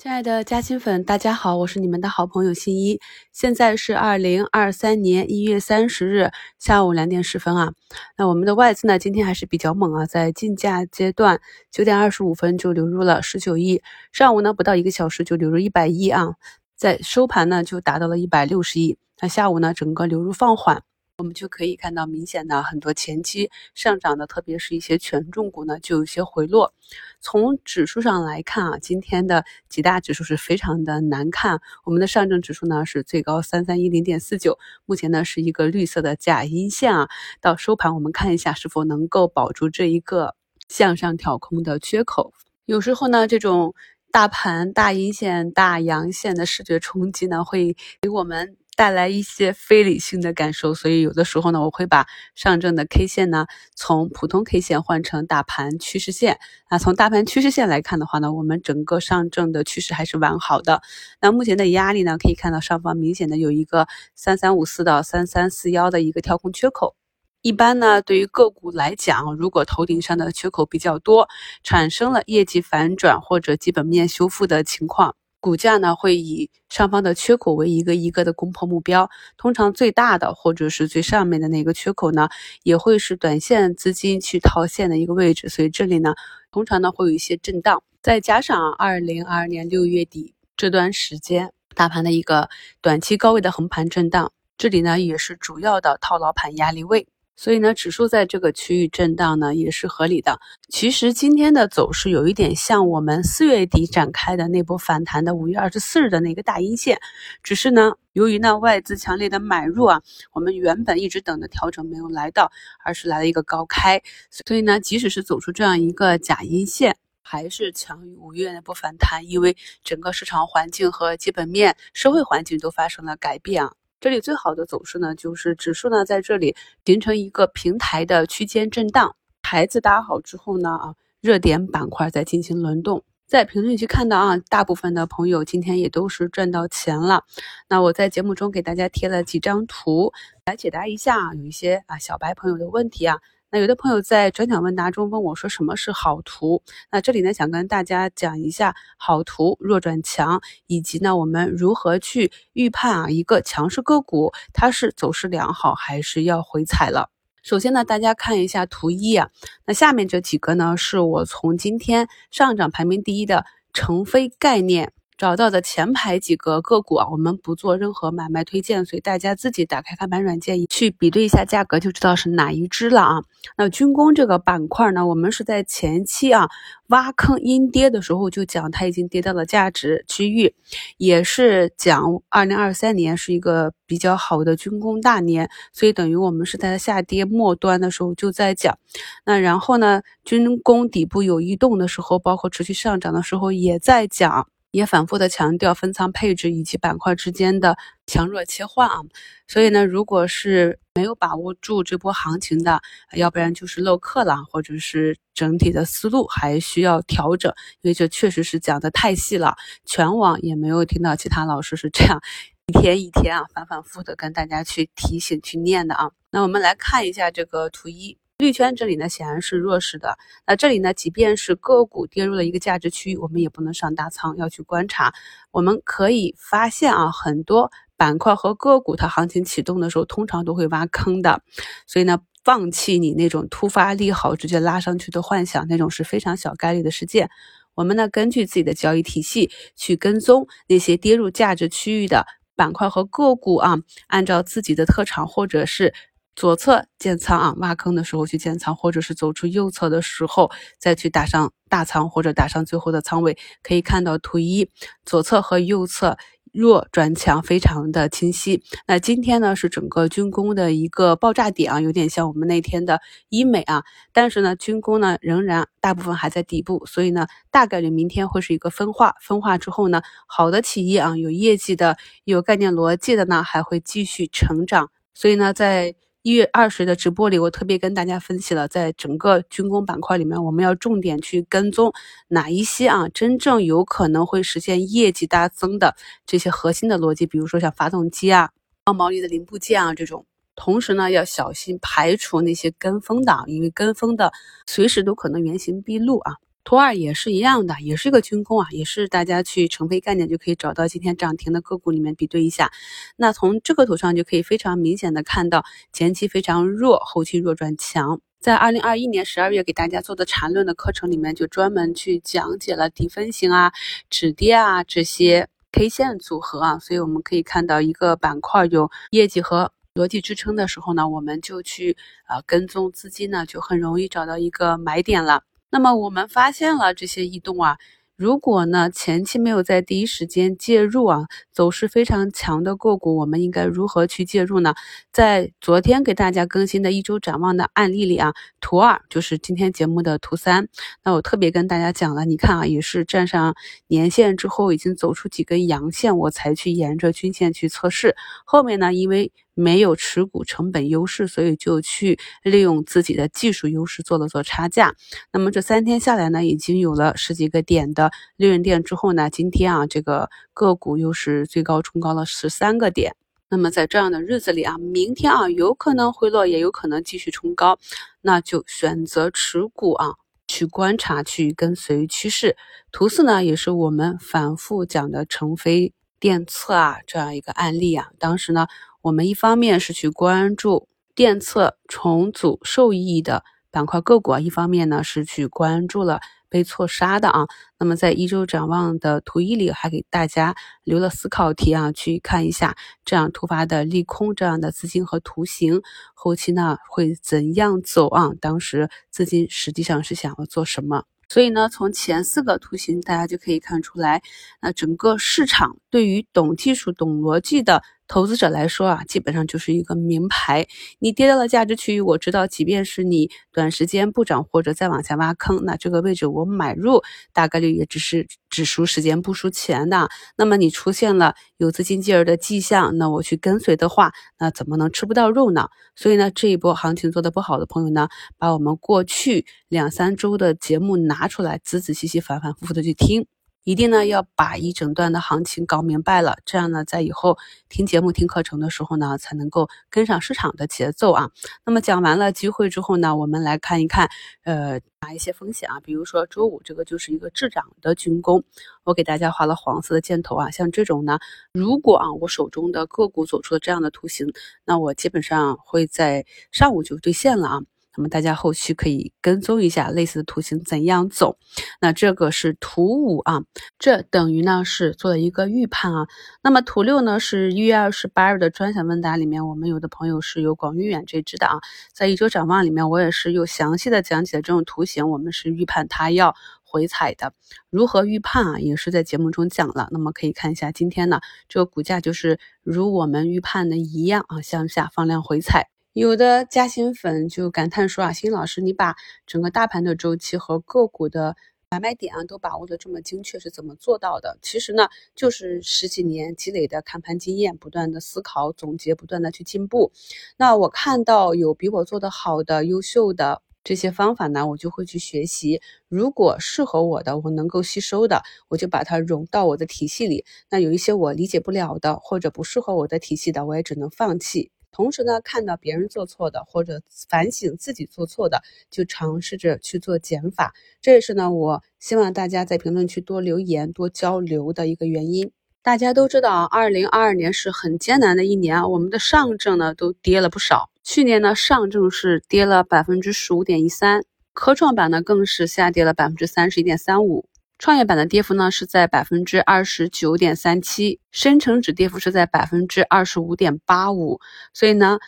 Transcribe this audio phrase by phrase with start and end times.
[0.00, 2.98] 亲爱的嘉兴粉，大家好，我是你们的好朋友新一。
[3.34, 7.74] 现在是二零二三年一月三十日下午两点十分啊。
[8.16, 11.38] 那我们的外资呢，今天还是比较猛啊，在竞价阶段
[11.70, 16.30] 九点二十五分就流入了十九亿，上午呢不到一个小时就流入一百亿啊，
[16.74, 18.96] 在收盘呢就达到了一百六十亿。
[19.20, 20.82] 那下午呢，整个流入放缓。
[21.20, 26.72] 我们就可以看到明显的很多前期上涨的，特别是一些权重股呢，就有些回落。
[27.20, 31.60] 从指数上来看啊，今天的几大指数是非常的难看。
[31.84, 37.06] 我们的上证指数呢是最高三三一零点四九，目前呢是一个绿色的假阴线啊。
[37.42, 40.34] 到收盘我们看一下是否能够保住这一个
[40.68, 42.32] 向上挑空的缺口。
[42.64, 43.74] 有时候呢，这种
[44.10, 48.56] 大盘大阴线、大阳线的视觉冲击呢，会给我们。
[48.80, 53.44] 带来一些非理性的感受，所以有的时候呢，我会把上证的 K 线呢
[53.74, 56.38] 从普通 K 线换成大盘趋势线。
[56.70, 60.80] 那从大盘趋势线来看的话呢，我们整个上证的趋势还是完好的。
[61.20, 66.96] 那目前的压力呢，可以看到上方明显的有一个三三五四到三三四幺的一个跳空缺口。
[67.42, 71.28] 一般呢，对于个股来讲，如果头顶上的缺口比较多，
[71.62, 75.16] 产生了业绩反转或者基本面修复的情况。
[75.40, 82.28] 股价呢会以上方的缺口为一个一个的攻破目标，通常最大的或者是最上面的那个缺口呢，
[82.62, 86.14] 也会是短线资金去套现的一个位置，所以这里呢，
[86.52, 92.50] 通常呢会有一些震荡，再加上二零二二年六月底这段时间大盘的一个
[92.82, 97.08] 短期高位的横盘震荡，这里呢也是主要的套牢盘压力位。
[97.42, 100.38] 所以呢，指数在这个区域震荡呢也是合理的。
[100.68, 107.00] 其实今天的走势有一点像我们四月底展开的那波反弹的五月二十四日的那个大阴线，
[107.42, 110.02] 只是呢，由于呢外资强烈的买入啊，
[110.34, 112.52] 我们原本一直等的调整没有来到，
[112.84, 114.02] 而是来了一个高开。
[114.30, 123.72] 所以呢，即使是走出这样一个假阴线，还是强于五月那波反弹，因为整个市场环境和基本面、社会环境都发生了改变啊。
[124.00, 126.56] 这里最好的走势呢，就是指数呢在这里
[126.86, 133.04] 形成一个平台的区间震荡，台子搭好之后呢，啊，热点板块在进行轮动。
[133.26, 137.24] 在评论区看到啊，大部分的朋友今天也都是赚到钱了。
[137.68, 140.12] 那我在节目中给大家贴了几张图
[140.46, 143.18] 来解答一下有一些啊小白朋友的问题啊。
[143.52, 146.62] 那有的朋友在转讲问答中问我说什么是好图？
[146.92, 157.10] 那这里呢想跟大家讲一下好图弱转强，以及呢我们如何去预判啊一个强势个股它是走势良好还是要回踩了。
[157.42, 159.30] 首先呢大家看一下图一啊，
[159.66, 164.92] 那下面这几个呢是我从今天上涨排名第一的成飞概念。
[165.20, 173.22] 找到的前排几个个股啊，我们不做任何买卖推荐，所以大家自己打开看盘软件去比对一下价格，就知道是哪一只了啊。
[173.58, 176.48] 那军工这个板块呢，我们是在前期啊
[176.86, 180.54] 挖坑阴跌的时候就讲它已经跌到了价值区域，
[180.96, 188.78] 也是讲二零二三年是一个比较好的军工大年，所以等于我们是在下跌末端的时候就在讲。
[189.26, 194.48] 那然后呢，军工底部有异动的时候，包括持续上涨的时候也在讲。
[194.70, 197.76] 也反复的强调分仓配置以及板块之间的
[198.06, 199.00] 强弱切换啊，
[199.48, 202.80] 所以呢，如果是没有把握住这波行情的，
[203.14, 212.20] 要不然就是漏课了，或者是整体的思路还需要调整，因为这确实是讲的太细了，全网也没有听到其他老师是这样
[212.66, 216.10] 一天一天啊反反复的跟大家去提醒去念的啊。
[216.30, 218.18] 那我们来看一下这个图一。
[218.40, 225.12] 绿圈这里呢显然是弱势的，那这里呢，即便是个股跌入了一个价值区域，我们也不能上大仓，要去观察。
[225.50, 231.42] 我们可以发现啊，很多板块和个股它行情启动的时候，通常都会挖坑的，
[231.86, 237.28] 所以呢，放弃你那种突发利好直接拉上去的幻想，那种是非常小概率的事件。
[237.74, 242.26] 我们呢，根据自己的交易体系去跟踪那些跌入价值区域的
[242.56, 243.76] 板块和个股啊，
[244.06, 245.92] 按照自己的特长或者是。
[246.40, 253.36] 左侧建仓啊，挖坑的时候去建仓，或者是走出右侧的时候再去打上大仓或者打上最后的仓位。
[253.62, 254.70] 可以看到图一，
[255.04, 256.16] 左侧和右侧
[256.50, 258.62] 弱转强，非常的清晰。
[258.86, 263.84] 那今天呢是整个军工的一个爆炸点啊，有点像我们那天的医美啊。
[264.14, 269.14] 但是呢，军工呢仍然大部分还在底部，所以呢大概率明天会是一个分化。
[269.20, 274.90] 分化之后呢，好的企业啊，有业绩的、有概念逻辑的呢，还会继续成长。
[275.12, 281.94] 所以呢，在一月二十的直播里，我特别跟大家分析了，在整个军工板块里面，我们要重点去跟踪
[282.28, 285.96] 哪一些啊，真正有可能会实现业绩大增的
[286.26, 288.50] 这些核心的逻辑，比如说像发动机啊、
[288.84, 290.26] 高毛利的零部件啊这种。
[290.56, 294.30] 同时呢，要小心排除那些跟风的，因为跟风的
[294.66, 296.34] 随时都可能原形毕露啊。
[296.62, 302.70] 图二也是一样的，也是一个军工啊，也是大家去成飞概念就可以找到今天涨停的个股里面比对一下。
[303.16, 308.20] 那从这个图上就可以非常明显的看到前期非常弱，后期弱转强。
[308.38, 313.72] 在二零二一年十二月给大家做的缠论的课程里面，就专门去讲解了底分型啊、
[314.08, 316.78] 止跌啊这些 K 线组合啊。
[316.78, 321.96] 所以我们可以看到一个板块有业绩和逻辑支撑的时候呢，我们就去
[322.28, 325.42] 呃跟踪资金呢，就很容易找到一个买点了。
[325.70, 327.78] 那么我们发现了这些异动啊，
[328.16, 334.74] 如果呢前期没有在第一时间介入啊，走势非常强的个股，我们应该如何去介入呢？
[335.12, 340.68] 在昨天给大家更新的一周展望的案例里啊，图二就是今天节目的图三，
[341.04, 343.54] 那我特别跟大家讲了，你看啊，也是站上
[343.86, 349.32] 年线之后已经走出几根阳线，我才去沿着均线去测试，后面呢因为。
[349.60, 354.94] 没有持股成本优势，所以就去利用自己的技术优势做了做差价。
[355.32, 363.14] 那么这三天下来呢，已经有了十几个点的利润点之后呢，今天啊这个个股又是最高冲高了十三个点。
[363.50, 367.78] 那么在这样的日子里啊，明天啊有可能回落，也有可能继续冲高，
[368.22, 370.14] 那就选择持股啊，
[370.48, 372.56] 去观察，去跟随趋势。
[372.92, 378.66] 图四呢，也是我们反复讲的成飞电测啊这样一个案例啊，当时呢。
[379.02, 386.20] 我们一方面是去关注电测重组受益的板块个股啊，一方面呢是去关注了
[386.50, 387.46] 被错杀的啊。
[387.78, 390.54] 那么在一周展望的图一里，还给大家
[390.84, 395.80] 留了思考题啊，去看一下这样突发的利空这样的资金和图形，
[396.12, 398.32] 后期呢会怎样走啊？
[398.38, 401.04] 当时资金实际上是想要做什么？
[401.28, 404.20] 所以呢，从前四个图形大家就可以看出来，
[404.60, 407.82] 那整个市场对于懂技术、懂逻辑的。
[408.10, 410.66] 投资者来说啊，基本上就是一个名牌。
[410.98, 417.02] 你跌到了价值区域，我知道，即便是你短时间不涨或者再往下挖坑，那这个位置我买入
[417.32, 420.08] 大概率也只是只输时间不输钱的。
[420.36, 425.68] 那么你出现了有资金介入的迹象，那我去跟随的话，那怎么能吃不到肉呢？
[425.94, 433.28] 所以呢，这一波行情做的不好的朋友呢，把我们过去两三周的节目拿出来，仔仔细细、反反复复的去听。
[433.70, 437.38] 一定呢要把一整段的行情搞明白了，这样呢，在以后
[437.68, 441.30] 听节目、听课程的时候呢，才能够跟上市场的节奏啊。
[441.64, 444.10] 那么讲完了机会之后呢，我们来看一看，
[444.42, 445.78] 呃，哪一些风险啊？
[445.84, 448.42] 比如说周五这个就是一个滞涨的军工，
[448.82, 450.50] 我给大家画了黄色的箭头啊。
[450.50, 451.20] 像这种呢，
[451.52, 454.32] 如果啊我手中的个股走出了这样的图形，
[454.64, 457.60] 那我基本上会在上午就兑现了啊。
[457.96, 461.38] 那么大家后续可以跟踪一下类似的图形怎样走。
[461.80, 463.42] 那这个是图五啊，
[463.78, 466.06] 这等于呢是做了一个预判啊。
[466.42, 471.58] 那么图六呢是一月二十八日的专享问答里面，我们有的朋友是有广域远这支的啊，
[471.92, 477.32] 在一周展望里面我也是有详细的讲解这种图形，我们是预判它要回踩的。
[477.70, 479.88] 如何预判啊，也是在节目中讲了。
[479.90, 485.70] 那么可以看一下今天呢，这个股价就是如我们预判的一样啊，向下放量回踩。
[485.92, 488.94] 有的嘉兴粉就感叹说啊，新老师，你把
[489.26, 491.34] 整个大盘的周期和个股的
[491.68, 494.38] 买卖点啊都把握的这么精确，是怎么做到的？
[494.40, 499.90] 其实呢，就是十几年积累的看盘经验，不断的思考总结，不断的去进步。
[500.36, 505.60] 那我看到有比我做的好的、优秀的这些方法呢，我就会去学习。
[505.88, 510.24] 如果适合我的，我能够吸收的，我就把它融到我的体系里。
[510.50, 514.52] 那有一些我理解不了的，或者不适合我的体系的，我也只能放弃。
[514.72, 520.54] 同时呢，看到别人做错的，或者反省自己做错的，就尝试着去做减法。
[520.80, 525.32] 这也是呢，我希望大家在评论区多留言、多交流的一个原因。
[525.62, 530.70] 大家都知道啊，二零二二年是很艰难的一年啊，我们的上证呢都跌了不少。
[530.82, 537.26] 去年呢，上证是跌了百分之十五点一三，科创板呢更是下跌了百分之三十一点三五。
[537.60, 544.18] 创业板的跌幅呢是在百分之二十九点三七，深成指跌幅是在百分之二十五点八五，
[544.54, 544.98] 所以呢，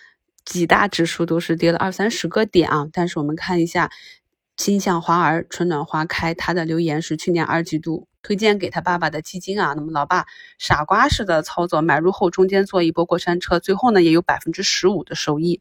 [0.44, 2.86] 几大指数都是跌了二三十个点啊。
[2.92, 3.90] 但是我们看一下，
[4.58, 8.06] 心向花儿春暖花开，它的留言是去年二季度。
[8.22, 10.26] 推荐给他爸爸的基金啊，那么老爸
[10.58, 15.60] 傻瓜式的操作，买入后中间做一波过山车，最后呢也有百分之十五的收益。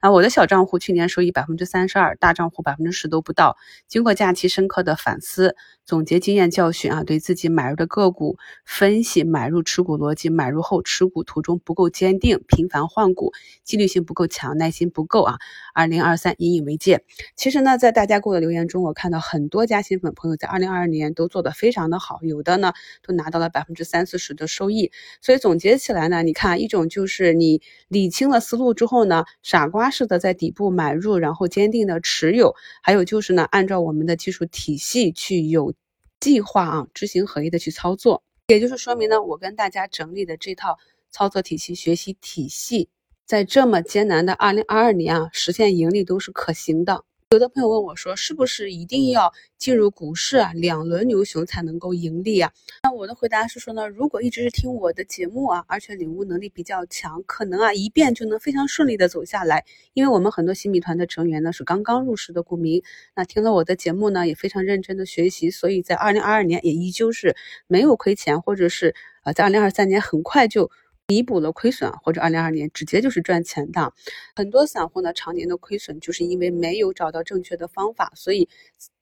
[0.00, 3.56] 啊，我的小账户去年收益百分之三十二，大账户百分之十都不到。
[3.86, 5.54] 经过假期深刻的反思，
[5.86, 15.38] 总结经验教训啊，对自己买入的个股分析买入持股逻辑，买入后持股途中不够坚定，频繁换股，纪律性不够强，耐心不够啊。
[15.72, 17.04] 二零二三引以为戒。
[17.36, 21.99] 其实呢，在大家给我的留言中，我看到很多加新粉朋友在二零二二年都做得非常的。
[22.00, 22.72] 好，有的呢
[23.06, 24.90] 都拿到了百分之三四十的收益。
[25.22, 35.74] 所以总结起来呢，你看一种就是你理清了思路之后呢，傻瓜式的在底部买入，然后坚定的持有；还有就是呢，按照我们的技术体系去有
[36.18, 38.24] 计划啊，知行合一的去操作。
[38.48, 40.78] 也就是说明呢，我跟大家整理的这套
[41.10, 42.88] 操作体系、学习体系，
[43.26, 47.04] 在这么艰难的二零二二年啊，实现盈利都是可行的。
[47.32, 52.50] 有的朋友问我说，是不是一定要进入股市啊，两轮牛熊才能够盈利啊？
[52.82, 59.64] 那我的回答是说呢，如果一直是听我的节目啊，而且领悟能力比较强，可能啊一遍就能非常顺利的走下来。
[59.92, 62.82] 因为我们很多新米团的成员呢是刚刚入市的股民，
[63.14, 67.36] 那听了我的节目呢也非常认真的学习，所以在二零二二年也依旧是
[67.68, 70.68] 没有亏钱，或者是呃在二零二三年很快就。
[71.10, 73.92] 弥补了亏损，或者二零二二年直接就是赚钱的。
[74.36, 78.12] 很多散户呢，常年的亏损，就是因为没有找到正确的方法。
[78.14, 78.48] 所以，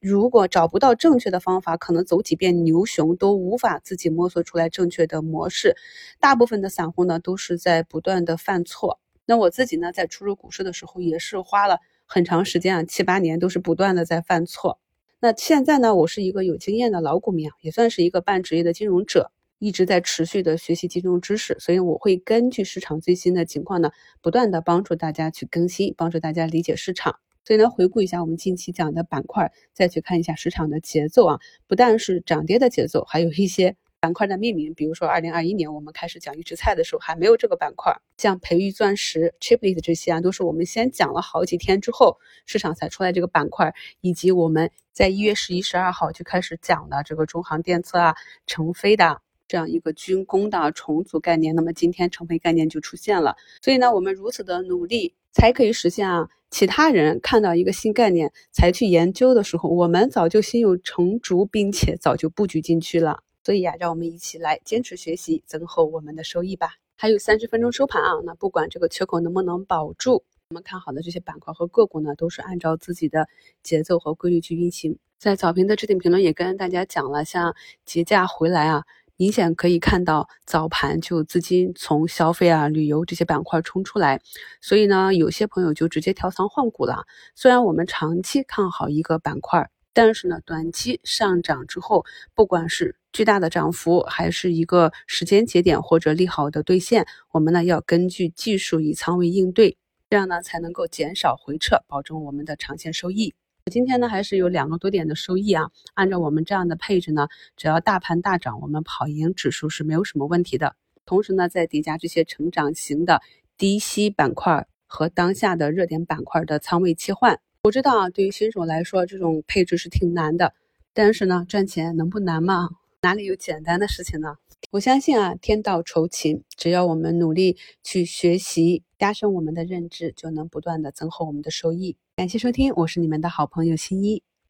[0.01, 5.77] 如果找不到正确的方法，可能走几遍牛熊都无法自己摸索出来正确的模式。
[6.19, 8.99] 大部分的散户呢，都是在不断的犯错。
[9.27, 14.81] 那我自己呢，在初入股市的时候，也是花了很长时间啊，七八年都是不断的在犯错。
[15.21, 19.31] 那现在呢，我是一个有经验的老股民啊，也算是一个半职业的金融者。
[19.59, 23.91] 一直在持续的学习金融知识，所以我会根据市场最新的情况呢，
[24.23, 27.19] 不断的帮助大家去更新，帮助大家理解市场。
[27.45, 34.75] 所以呢，回顾一下我们近期讲的板块，再去看一下市场的节奏啊，不但是涨跌的节奏，还有一些板块的命名。
[34.75, 48.15] 比如说，二零二一年我们开始讲预制菜的时候，还没有这个板块，像培育钻石、Chiplet 这些啊，都是我们先讲了好几天之后，市场才出来这个板块，以及我们在一月十一、十二号就开始讲的这个中航电测啊、
[48.47, 49.23] 成飞的。
[49.49, 53.35] 这样一个军工的重组概念，那么今天成飞概念就出现了。
[53.63, 56.29] 所以呢，我们如此的努力，才可以实现啊。
[56.51, 63.23] 其他人看到一个新概念才去研究的时候，我们早就心有成竹，并且早就布局进去了。
[63.45, 66.75] 所以啊，让我们一起来坚持学习，增厚我们的收益吧。
[66.97, 73.29] 还有三十分钟收盘啊，那不管这个缺口能不能保住，我们看好的这些板块和个股呢，都是按照自己的
[73.63, 74.99] 节奏和规律去运行。
[75.19, 78.85] 在早评的置顶评论也跟大家讲了，像节假回来啊。
[79.19, 84.21] 明显可以看到早盘就资金从消费啊、旅游这些板块冲出来，
[84.61, 87.05] 所以呢，有些朋友就直接调仓换股了。
[87.35, 99.77] 虽然我们长期看好一个板块，但是呢，短期上涨之后，不管是巨大的涨幅，还是一个时间节点或者利好的兑现，我们呢要根据技术以仓位应对，
[100.09, 103.35] 这样呢才能够减少回撤，保证我们的长线收益。
[103.69, 105.71] 今天呢，还是有两个多点的收益啊。
[105.95, 110.75] 按照我们这样的配置呢，只要大盘大涨，我们跑赢指数是没有什么问题的。
[111.05, 113.21] 同时呢，再叠加这些成长型的
[113.57, 120.53] 低息板块和当下的热点板块的仓位切换，我知道啊，对于新手来说，这种配置是挺难的。
[120.93, 122.69] 但是呢，赚钱能不难吗？
[123.01, 124.37] 哪里有简单的事情呢？
[124.71, 131.97] 我相信啊，天道酬勤，只要我们努力去学习，加深我们的认知，就能不断的增厚我们的收益。
[132.17, 134.23] 感谢收听，我是你们的好朋友新一。